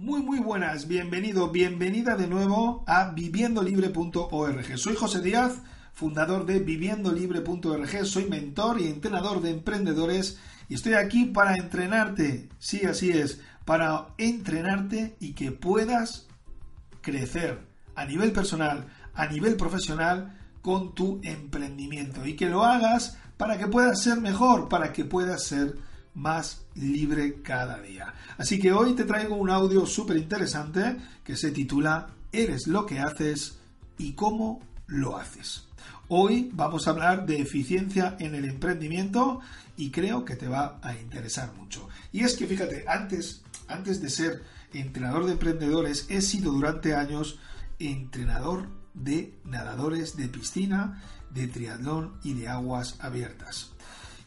[0.00, 4.78] Muy muy buenas, bienvenido, bienvenida de nuevo a viviendolibre.org.
[4.78, 5.58] Soy José Díaz,
[5.92, 10.38] fundador de viviendolibre.org, soy mentor y entrenador de emprendedores
[10.70, 16.26] y estoy aquí para entrenarte, sí, así es, para entrenarte y que puedas
[17.02, 17.58] crecer
[17.94, 23.66] a nivel personal, a nivel profesional con tu emprendimiento y que lo hagas para que
[23.66, 25.74] puedas ser mejor, para que puedas ser
[26.14, 28.14] más libre cada día.
[28.38, 33.00] Así que hoy te traigo un audio súper interesante que se titula Eres lo que
[33.00, 33.58] haces
[33.98, 35.66] y cómo lo haces.
[36.08, 39.40] Hoy vamos a hablar de eficiencia en el emprendimiento
[39.76, 41.88] y creo que te va a interesar mucho.
[42.12, 47.38] Y es que fíjate, antes, antes de ser entrenador de emprendedores, he sido durante años
[47.78, 53.70] entrenador de nadadores de piscina, de triatlón y de aguas abiertas.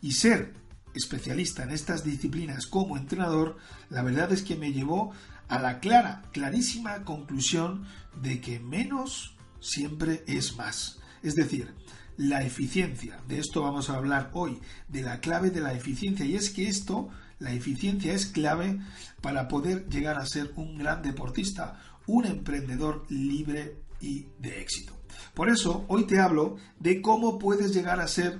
[0.01, 0.53] Y ser
[0.93, 3.57] especialista en estas disciplinas como entrenador,
[3.89, 5.11] la verdad es que me llevó
[5.47, 7.85] a la clara, clarísima conclusión
[8.21, 10.99] de que menos siempre es más.
[11.21, 11.73] Es decir,
[12.17, 16.35] la eficiencia, de esto vamos a hablar hoy, de la clave de la eficiencia, y
[16.35, 18.79] es que esto, la eficiencia es clave
[19.21, 24.93] para poder llegar a ser un gran deportista, un emprendedor libre y de éxito.
[25.33, 28.39] Por eso, hoy te hablo de cómo puedes llegar a ser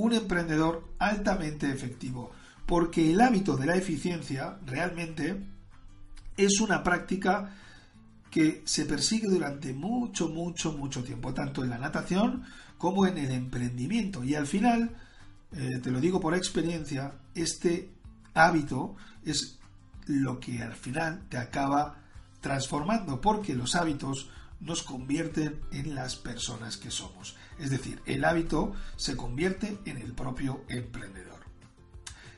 [0.00, 2.30] un emprendedor altamente efectivo,
[2.66, 5.36] porque el hábito de la eficiencia realmente
[6.36, 7.54] es una práctica
[8.30, 12.44] que se persigue durante mucho, mucho, mucho tiempo, tanto en la natación
[12.78, 14.24] como en el emprendimiento.
[14.24, 14.90] Y al final,
[15.52, 17.90] eh, te lo digo por experiencia, este
[18.34, 19.58] hábito es
[20.06, 21.96] lo que al final te acaba
[22.40, 24.30] transformando, porque los hábitos
[24.60, 27.36] nos convierten en las personas que somos.
[27.58, 31.40] Es decir, el hábito se convierte en el propio emprendedor.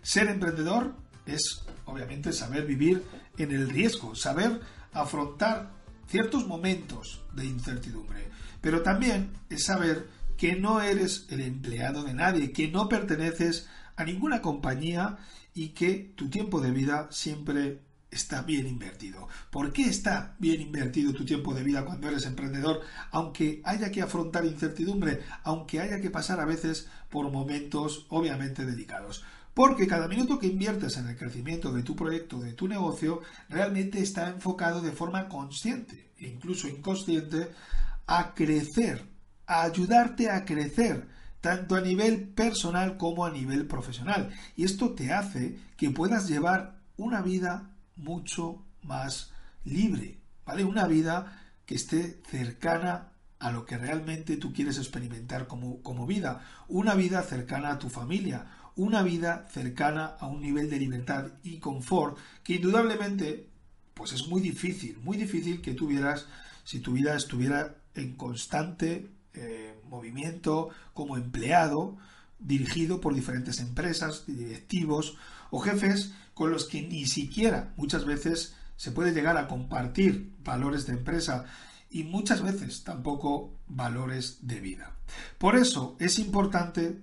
[0.02, 0.94] Ser emprendedor
[1.26, 3.04] es, obviamente, saber vivir
[3.38, 4.60] en el riesgo, saber
[4.92, 5.72] afrontar
[6.06, 8.28] ciertos momentos de incertidumbre,
[8.60, 14.04] pero también es saber que no eres el empleado de nadie, que no perteneces a
[14.04, 15.18] ninguna compañía
[15.54, 17.80] y que tu tiempo de vida siempre
[18.12, 19.26] está bien invertido.
[19.50, 22.82] ¿Por qué está bien invertido tu tiempo de vida cuando eres emprendedor?
[23.10, 29.24] Aunque haya que afrontar incertidumbre, aunque haya que pasar a veces por momentos obviamente delicados.
[29.54, 34.00] Porque cada minuto que inviertes en el crecimiento de tu proyecto, de tu negocio, realmente
[34.00, 37.48] está enfocado de forma consciente e incluso inconsciente
[38.06, 39.04] a crecer,
[39.46, 41.06] a ayudarte a crecer,
[41.40, 44.30] tanto a nivel personal como a nivel profesional.
[44.56, 49.32] Y esto te hace que puedas llevar una vida mucho más
[49.64, 50.64] libre, ¿vale?
[50.64, 56.44] Una vida que esté cercana a lo que realmente tú quieres experimentar como, como vida,
[56.68, 61.58] una vida cercana a tu familia, una vida cercana a un nivel de libertad y
[61.58, 63.48] confort que indudablemente
[63.94, 66.26] pues es muy difícil, muy difícil que tuvieras
[66.64, 71.98] si tu vida estuviera en constante eh, movimiento como empleado,
[72.42, 75.16] dirigido por diferentes empresas, directivos
[75.50, 80.86] o jefes con los que ni siquiera muchas veces se puede llegar a compartir valores
[80.86, 81.44] de empresa
[81.90, 84.96] y muchas veces tampoco valores de vida.
[85.38, 87.02] Por eso es importante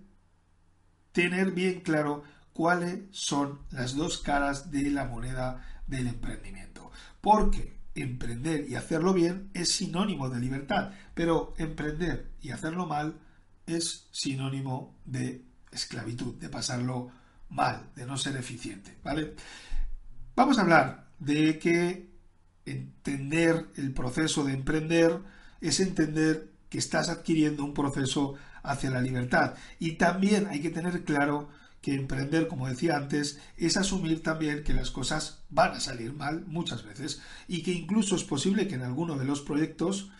[1.11, 2.23] tener bien claro
[2.53, 6.91] cuáles son las dos caras de la moneda del emprendimiento.
[7.21, 13.19] Porque emprender y hacerlo bien es sinónimo de libertad, pero emprender y hacerlo mal
[13.69, 17.11] es sinónimo de esclavitud, de pasarlo
[17.49, 19.35] mal, de no ser eficiente, ¿vale?
[20.35, 22.09] Vamos a hablar de que
[22.65, 25.19] entender el proceso de emprender
[25.61, 29.55] es entender que estás adquiriendo un proceso hacia la libertad.
[29.79, 31.49] Y también hay que tener claro
[31.81, 36.45] que emprender, como decía antes, es asumir también que las cosas van a salir mal
[36.45, 40.11] muchas veces y que incluso es posible que en alguno de los proyectos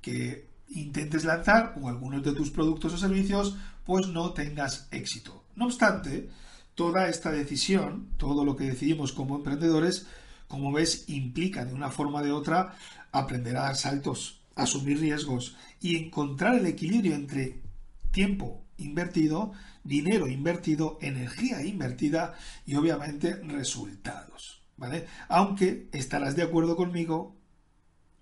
[0.00, 5.44] que intentes lanzar o algunos de tus productos o servicios pues no tengas éxito.
[5.56, 6.28] No obstante,
[6.74, 10.06] toda esta decisión, todo lo que decidimos como emprendedores,
[10.48, 12.74] como ves, implica de una forma o de otra
[13.10, 17.62] aprender a dar saltos, asumir riesgos y encontrar el equilibrio entre
[18.10, 19.52] tiempo invertido,
[19.84, 22.34] dinero invertido, energía invertida
[22.66, 24.62] y obviamente resultados.
[24.76, 25.06] ¿Vale?
[25.28, 27.36] Aunque estarás de acuerdo conmigo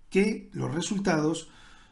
[0.09, 1.49] que los resultados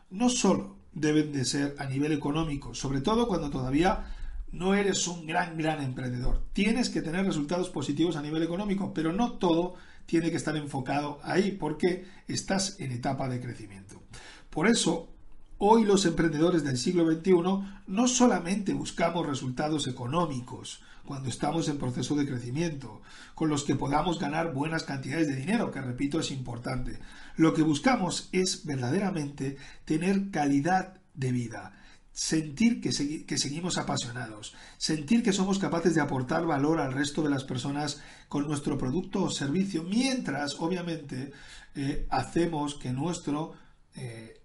[0.10, 4.16] no solo deben de ser a nivel económico, sobre todo cuando todavía
[4.52, 6.42] no eres un gran, gran emprendedor.
[6.54, 9.76] Tienes que tener resultados positivos a nivel económico, pero no todo
[10.06, 14.02] tiene que estar enfocado ahí porque estás en etapa de crecimiento.
[14.50, 15.10] Por eso,
[15.60, 17.34] hoy los emprendedores del siglo XXI
[17.88, 23.02] no solamente buscamos resultados económicos, cuando estamos en proceso de crecimiento,
[23.34, 27.00] con los que podamos ganar buenas cantidades de dinero, que repito es importante.
[27.36, 31.74] Lo que buscamos es verdaderamente tener calidad de vida,
[32.12, 37.44] sentir que, seguimos apasionados, sentir que somos capaces de aportar valor al resto de las
[37.44, 41.32] personas con nuestro producto o servicio, mientras obviamente
[41.74, 43.54] eh, hacemos que nuestro
[43.96, 44.44] eh,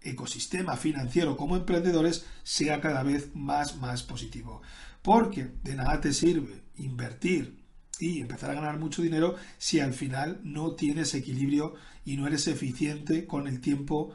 [0.00, 4.62] ecosistema financiero como emprendedores sea cada vez más, más positivo.
[5.02, 7.62] Porque de nada te sirve invertir
[7.98, 12.48] y empezar a ganar mucho dinero si al final no tienes equilibrio y no eres
[12.48, 14.12] eficiente con el tiempo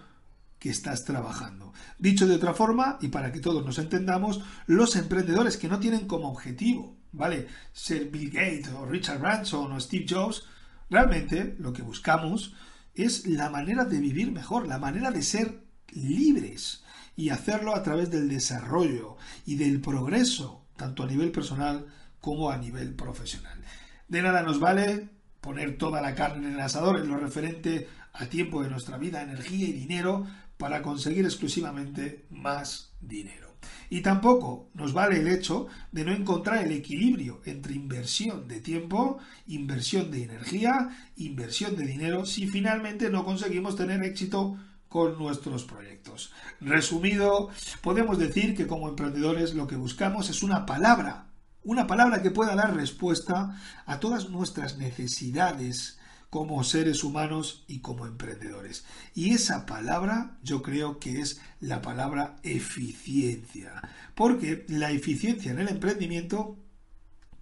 [0.59, 1.73] que estás trabajando.
[1.99, 6.07] Dicho de otra forma, y para que todos nos entendamos, los emprendedores que no tienen
[6.07, 7.47] como objetivo, ¿vale?
[7.73, 10.45] Ser Bill Gates o Richard Branson o Steve Jobs,
[10.89, 12.55] realmente lo que buscamos
[12.95, 16.83] es la manera de vivir mejor, la manera de ser libres
[17.15, 21.85] y hacerlo a través del desarrollo y del progreso tanto a nivel personal
[22.21, 23.59] como a nivel profesional.
[24.07, 25.09] De nada nos vale
[25.41, 29.21] poner toda la carne en el asador en lo referente a tiempo de nuestra vida,
[29.21, 30.25] energía y dinero
[30.57, 33.47] para conseguir exclusivamente más dinero.
[33.89, 39.19] Y tampoco nos vale el hecho de no encontrar el equilibrio entre inversión de tiempo,
[39.47, 44.57] inversión de energía, inversión de dinero, si finalmente no conseguimos tener éxito
[45.05, 46.31] nuestros proyectos.
[46.59, 47.49] Resumido,
[47.81, 51.27] podemos decir que como emprendedores lo que buscamos es una palabra,
[51.63, 55.99] una palabra que pueda dar respuesta a todas nuestras necesidades
[56.29, 58.85] como seres humanos y como emprendedores.
[59.13, 63.81] Y esa palabra yo creo que es la palabra eficiencia,
[64.15, 66.57] porque la eficiencia en el emprendimiento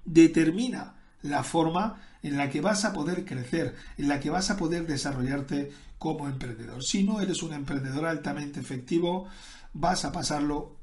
[0.05, 4.57] determina la forma en la que vas a poder crecer, en la que vas a
[4.57, 6.83] poder desarrollarte como emprendedor.
[6.83, 9.27] Si no eres un emprendedor altamente efectivo,
[9.73, 10.75] vas a pasarlo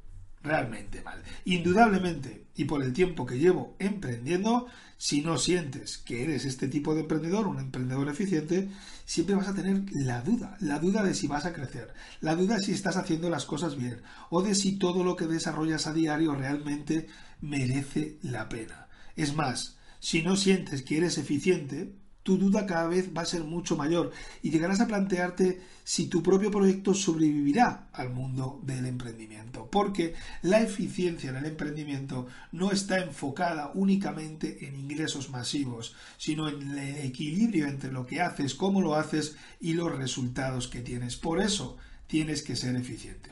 [0.45, 1.21] realmente mal.
[1.45, 6.95] Indudablemente, y por el tiempo que llevo emprendiendo, si no sientes que eres este tipo
[6.95, 8.69] de emprendedor, un emprendedor eficiente,
[9.05, 12.55] siempre vas a tener la duda, la duda de si vas a crecer, la duda
[12.55, 14.01] de si estás haciendo las cosas bien,
[14.31, 17.09] o de si todo lo que desarrollas a diario realmente
[17.41, 18.87] merece la pena.
[19.17, 21.93] Es más, si no sientes que eres eficiente,
[22.25, 24.11] tu duda cada vez va a ser mucho mayor
[24.43, 29.69] y llegarás a plantearte si tu propio proyecto sobrevivirá al mundo del emprendimiento.
[29.71, 36.77] Porque la eficiencia en el emprendimiento no está enfocada únicamente en ingresos masivos, sino en
[36.77, 41.15] el equilibrio entre lo que haces, cómo lo haces y los resultados que tienes.
[41.15, 41.77] Por eso
[42.09, 43.31] tienes que ser eficiente.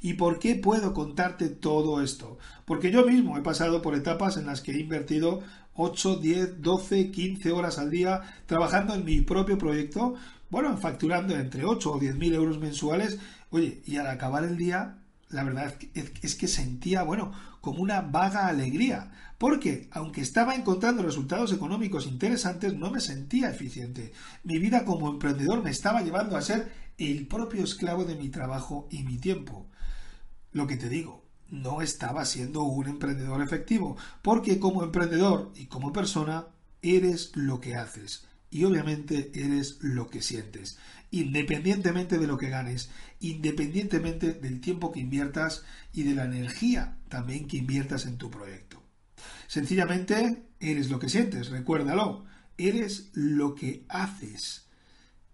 [0.00, 2.38] ¿Y por qué puedo contarte todo esto?
[2.64, 5.42] Porque yo mismo he pasado por etapas en las que he invertido
[5.74, 10.14] 8, 10, 12, 15 horas al día trabajando en mi propio proyecto,
[10.50, 13.18] bueno, facturando entre 8 o 10 mil euros mensuales.
[13.50, 14.98] Oye, y al acabar el día,
[15.30, 17.32] la verdad es que sentía, bueno,
[17.62, 24.12] como una vaga alegría, porque aunque estaba encontrando resultados económicos interesantes, no me sentía eficiente.
[24.44, 28.88] Mi vida como emprendedor me estaba llevando a ser el propio esclavo de mi trabajo
[28.90, 29.66] y mi tiempo.
[30.52, 31.21] Lo que te digo,
[31.52, 36.46] no estaba siendo un emprendedor efectivo, porque como emprendedor y como persona
[36.80, 40.78] eres lo que haces y obviamente eres lo que sientes,
[41.10, 42.90] independientemente de lo que ganes,
[43.20, 48.82] independientemente del tiempo que inviertas y de la energía también que inviertas en tu proyecto.
[49.46, 52.24] Sencillamente eres lo que sientes, recuérdalo,
[52.56, 54.66] eres lo que haces.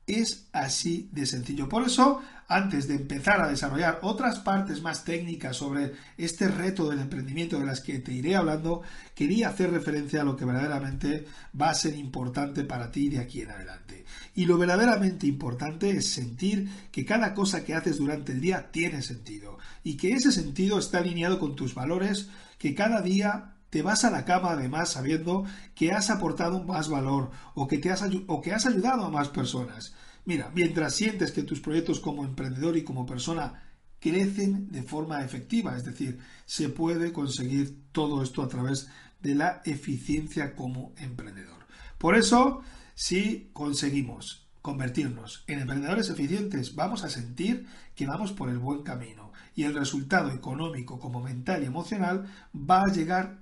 [0.06, 1.68] Es así de sencillo.
[1.68, 7.00] Por eso, antes de empezar a desarrollar otras partes más técnicas sobre este reto del
[7.00, 8.82] emprendimiento de las que te iré hablando,
[9.14, 11.26] quería hacer referencia a lo que verdaderamente
[11.60, 14.06] va a ser importante para ti de aquí en adelante.
[14.34, 19.02] Y lo verdaderamente importante es sentir que cada cosa que haces durante el día tiene
[19.02, 24.04] sentido y que ese sentido está alineado con tus valores, que cada día te vas
[24.04, 28.40] a la cama además sabiendo que has aportado más valor o que, te has, o
[28.40, 29.92] que has ayudado a más personas.
[30.28, 33.62] Mira, mientras sientes que tus proyectos como emprendedor y como persona
[33.98, 38.90] crecen de forma efectiva, es decir, se puede conseguir todo esto a través
[39.22, 41.64] de la eficiencia como emprendedor.
[41.96, 42.60] Por eso,
[42.94, 49.32] si conseguimos convertirnos en emprendedores eficientes, vamos a sentir que vamos por el buen camino
[49.54, 53.38] y el resultado económico como mental y emocional va a llegar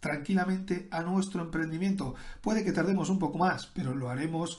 [0.00, 2.16] tranquilamente a nuestro emprendimiento.
[2.40, 4.58] Puede que tardemos un poco más, pero lo haremos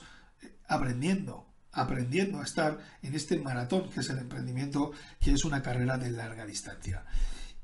[0.72, 5.98] aprendiendo, aprendiendo a estar en este maratón que es el emprendimiento, que es una carrera
[5.98, 7.04] de larga distancia.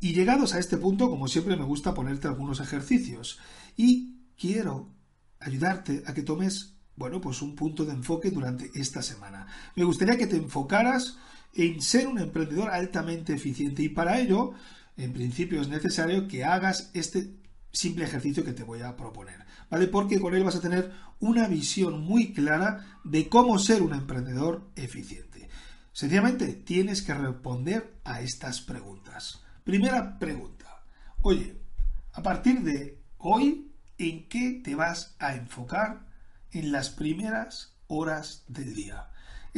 [0.00, 3.38] Y llegados a este punto, como siempre, me gusta ponerte algunos ejercicios
[3.76, 4.94] y quiero
[5.40, 9.46] ayudarte a que tomes, bueno, pues un punto de enfoque durante esta semana.
[9.74, 11.18] Me gustaría que te enfocaras
[11.54, 14.52] en ser un emprendedor altamente eficiente y para ello,
[14.96, 17.34] en principio, es necesario que hagas este
[17.72, 19.86] simple ejercicio que te voy a proponer, ¿vale?
[19.88, 24.70] Porque con él vas a tener una visión muy clara de cómo ser un emprendedor
[24.76, 25.48] eficiente.
[25.92, 29.42] Sencillamente tienes que responder a estas preguntas.
[29.64, 30.82] Primera pregunta.
[31.22, 31.56] Oye,
[32.12, 36.06] a partir de hoy, ¿en qué te vas a enfocar
[36.52, 39.08] en las primeras horas del día?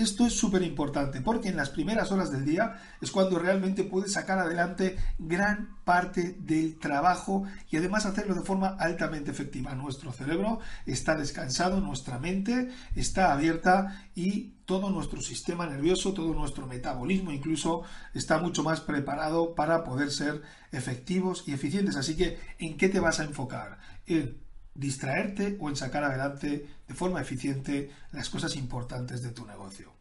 [0.01, 4.15] Esto es súper importante porque en las primeras horas del día es cuando realmente puedes
[4.15, 9.75] sacar adelante gran parte del trabajo y además hacerlo de forma altamente efectiva.
[9.75, 16.67] Nuestro cerebro está descansado, nuestra mente está abierta y todo nuestro sistema nervioso, todo nuestro
[16.67, 17.83] metabolismo incluso
[18.15, 20.41] está mucho más preparado para poder ser
[20.73, 21.97] efectivos y eficientes.
[21.97, 23.81] Así que, ¿en qué te vas a enfocar?
[24.07, 24.39] En
[24.81, 29.93] distraerte o en sacar adelante de forma eficiente las cosas importantes de tu negocio.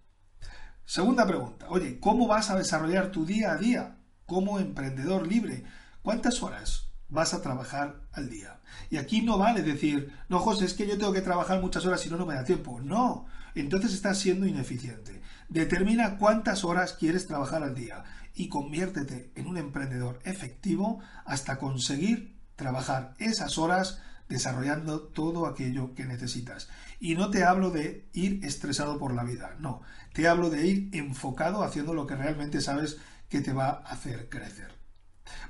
[0.85, 5.63] Segunda pregunta, oye, ¿cómo vas a desarrollar tu día a día como emprendedor libre?
[6.01, 8.61] ¿Cuántas horas vas a trabajar al día?
[8.89, 12.05] Y aquí no vale decir, no, José, es que yo tengo que trabajar muchas horas
[12.05, 12.79] y no, no me da tiempo.
[12.79, 15.21] No, entonces estás siendo ineficiente.
[15.49, 22.39] Determina cuántas horas quieres trabajar al día y conviértete en un emprendedor efectivo hasta conseguir
[22.55, 26.69] trabajar esas horas desarrollando todo aquello que necesitas.
[26.99, 29.81] Y no te hablo de ir estresado por la vida, no,
[30.13, 34.29] te hablo de ir enfocado haciendo lo que realmente sabes que te va a hacer
[34.29, 34.79] crecer.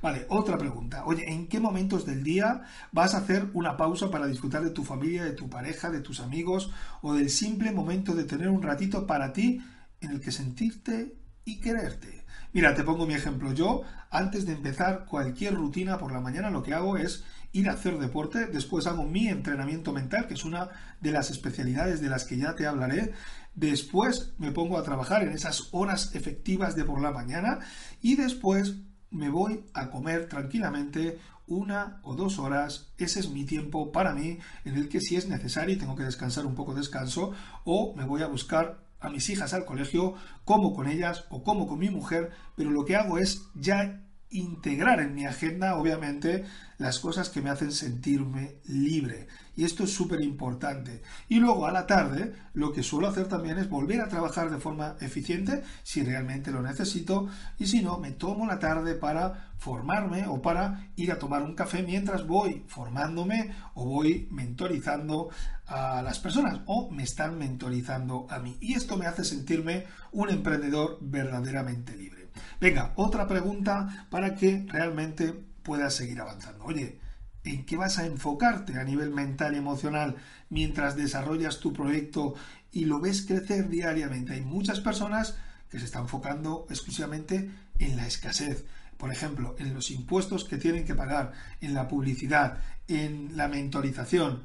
[0.01, 1.05] Vale, otra pregunta.
[1.05, 4.83] Oye, ¿en qué momentos del día vas a hacer una pausa para disfrutar de tu
[4.83, 6.71] familia, de tu pareja, de tus amigos
[7.01, 9.61] o del simple momento de tener un ratito para ti
[10.01, 12.25] en el que sentirte y quererte?
[12.51, 13.53] Mira, te pongo mi ejemplo.
[13.53, 17.73] Yo, antes de empezar cualquier rutina por la mañana, lo que hago es ir a
[17.73, 20.69] hacer deporte, después hago mi entrenamiento mental, que es una
[21.01, 23.13] de las especialidades de las que ya te hablaré,
[23.55, 27.59] después me pongo a trabajar en esas horas efectivas de por la mañana
[28.01, 28.75] y después
[29.11, 34.37] me voy a comer tranquilamente una o dos horas, ese es mi tiempo para mí,
[34.65, 38.05] en el que si es necesario y tengo que descansar un poco descanso, o me
[38.05, 40.13] voy a buscar a mis hijas al colegio,
[40.45, 44.99] como con ellas o como con mi mujer, pero lo que hago es ya integrar
[44.99, 46.45] en mi agenda, obviamente,
[46.77, 49.27] las cosas que me hacen sentirme libre.
[49.55, 51.01] Y esto es súper importante.
[51.27, 54.59] Y luego a la tarde, lo que suelo hacer también es volver a trabajar de
[54.59, 60.25] forma eficiente, si realmente lo necesito, y si no, me tomo la tarde para formarme
[60.27, 65.29] o para ir a tomar un café mientras voy formándome o voy mentorizando
[65.67, 68.57] a las personas o me están mentorizando a mí.
[68.61, 72.18] Y esto me hace sentirme un emprendedor verdaderamente libre.
[72.59, 76.65] Venga, otra pregunta para que realmente puedas seguir avanzando.
[76.65, 76.99] Oye,
[77.43, 80.15] ¿en qué vas a enfocarte a nivel mental y emocional
[80.49, 82.35] mientras desarrollas tu proyecto
[82.71, 84.33] y lo ves crecer diariamente?
[84.33, 85.35] Hay muchas personas
[85.69, 88.65] que se están enfocando exclusivamente en la escasez.
[88.97, 91.31] Por ejemplo, en los impuestos que tienen que pagar,
[91.61, 94.43] en la publicidad, en la mentorización.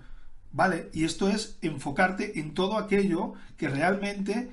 [0.52, 0.90] ¿Vale?
[0.92, 4.52] Y esto es enfocarte en todo aquello que realmente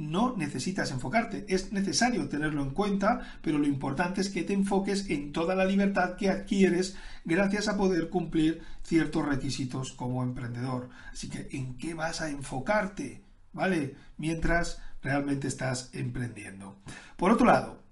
[0.00, 5.10] no necesitas enfocarte, es necesario tenerlo en cuenta, pero lo importante es que te enfoques
[5.10, 10.88] en toda la libertad que adquieres gracias a poder cumplir ciertos requisitos como emprendedor.
[11.12, 13.22] Así que, ¿en qué vas a enfocarte?
[13.52, 13.94] ¿Vale?
[14.16, 16.76] Mientras realmente estás emprendiendo.
[17.16, 17.82] Por otro lado,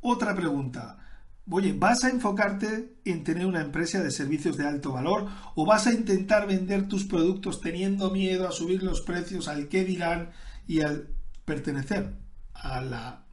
[0.00, 0.98] otra pregunta.
[1.50, 5.86] Oye, ¿vas a enfocarte en tener una empresa de servicios de alto valor o vas
[5.86, 10.30] a intentar vender tus productos teniendo miedo a subir los precios al que dirán
[10.66, 11.13] y al
[11.44, 12.16] pertenecer
[12.54, 13.26] a la,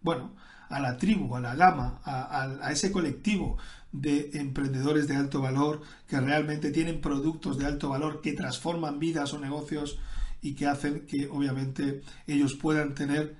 [0.00, 0.34] bueno,
[0.68, 3.58] a la tribu, a la gama, a, ese colectivo
[3.92, 9.34] de emprendedores de alto valor que realmente tienen productos de alto valor que transforman vidas
[9.34, 9.98] o negocios
[10.40, 13.36] y que hacen que obviamente ellos puedan tener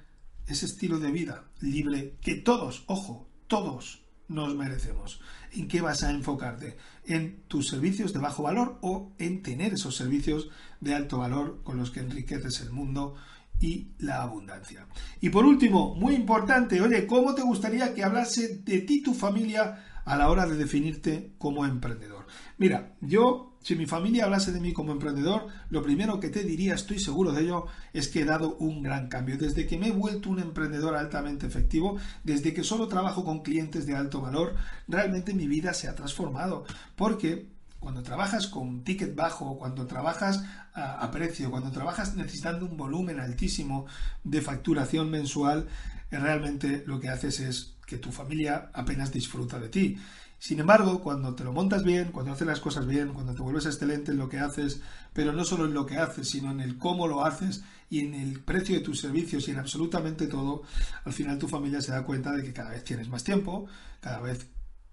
[0.47, 5.21] ese estilo de vida libre que todos, ojo, todos nos merecemos.
[5.53, 6.77] ¿En qué vas a enfocarte?
[7.05, 10.49] ¿En tus servicios de bajo valor o en tener esos servicios
[10.81, 13.15] de alto valor con los que enriqueces el mundo
[13.61, 14.87] y la abundancia.
[15.21, 19.85] Y por último, muy importante, oye, ¿cómo te gustaría que hablase de ti tu familia
[20.05, 22.27] a la hora de definirte como emprendedor?
[22.57, 26.75] Mira, yo, si mi familia hablase de mí como emprendedor, lo primero que te diría,
[26.75, 29.37] estoy seguro de ello, es que he dado un gran cambio.
[29.37, 33.87] Desde que me he vuelto un emprendedor altamente efectivo, desde que solo trabajo con clientes
[33.87, 34.55] de alto valor,
[34.89, 36.65] realmente mi vida se ha transformado.
[36.97, 40.45] Porque cuando trabajas con ticket bajo, cuando trabajas
[40.75, 43.87] a, precio, cuando trabajas necesitando un volumen altísimo
[44.23, 45.67] de facturación mensual,
[46.11, 49.99] eh, realmente lo que haces es que tu familia apenas disfruta de ti.
[50.39, 53.67] Sin embargo, cuando te lo montas bien, cuando haces las cosas bien, cuando te vuelves
[53.67, 54.81] excelente en lo que haces,
[55.13, 58.15] pero no solo en lo que haces, sino en el cómo lo haces y en
[58.15, 60.63] el precio de tus servicios y en absolutamente todo,
[61.05, 63.67] al final tu familia se da cuenta de que cada vez tienes más tiempo,
[64.01, 64.47] cada vez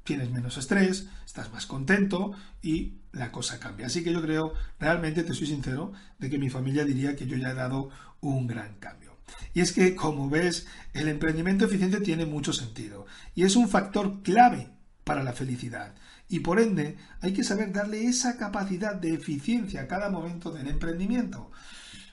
[0.08, 3.88] tienes menos estrés, estás más contento y la cosa cambia.
[3.88, 7.36] Así que yo creo, realmente te soy sincero, de que mi familia diría que yo
[7.36, 7.90] ya he dado
[8.22, 9.18] un gran cambio.
[9.54, 14.24] Y es que, como ves, el emprendimiento eficiente tiene mucho sentido y es un factor
[14.24, 14.70] clave
[15.04, 15.94] para la felicidad.
[16.30, 20.70] Y por ende, hay que saber darle esa capacidad de eficiencia a cada momento del
[20.70, 21.52] emprendimiento.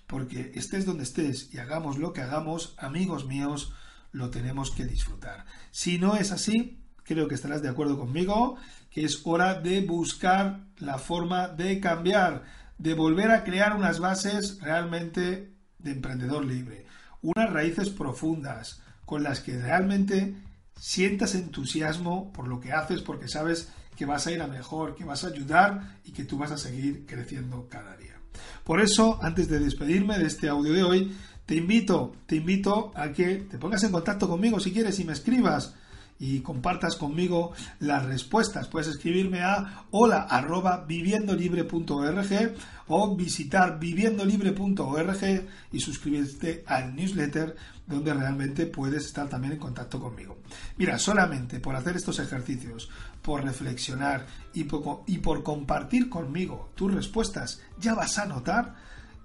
[0.09, 3.73] Porque estés donde estés y hagamos lo que hagamos, amigos míos,
[4.11, 5.47] lo tenemos que disfrutar.
[5.71, 8.57] Si no es así, creo que estarás de acuerdo conmigo,
[8.91, 12.45] que es hora de buscar la forma de cambiar,
[12.79, 16.87] de volver a crear unas bases realmente de emprendedor libre,
[17.23, 20.35] unas raíces profundas con las que realmente
[20.77, 25.05] sientas entusiasmo por lo que haces porque sabes que vas a ir a mejor, que
[25.05, 28.19] vas a ayudar y que tú vas a seguir creciendo cada día.
[28.65, 33.13] Por eso, antes de despedirme de este audio de hoy, te invito, te invito a
[33.13, 35.75] que te pongas en contacto conmigo si quieres y me escribas
[36.19, 38.69] y compartas conmigo las respuestas.
[38.69, 42.55] Puedes escribirme a hola arroba viviendolibre.org
[42.89, 47.57] o visitar viviendolibre.org y suscribirte al newsletter
[47.87, 50.39] donde realmente puedes estar también en contacto conmigo.
[50.79, 52.89] Mira, solamente por hacer estos ejercicios,
[53.23, 58.75] por reflexionar y por, compartir conmigo tus respuestas, ya vas a notar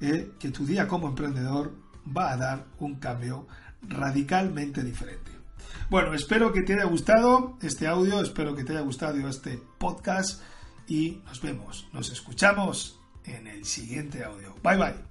[0.01, 1.73] eh, que tu día como emprendedor
[2.15, 3.47] va a dar un cambio
[3.81, 5.28] radicalmente diferente.
[5.89, 10.41] Bueno, espero que te haya gustado este audio, espero que te haya gustado este podcast
[10.87, 14.55] y nos vemos, nos escuchamos en el siguiente audio.
[14.63, 15.08] Bye bye.